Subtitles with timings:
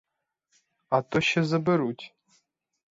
[0.89, 2.15] А то ще заберуть.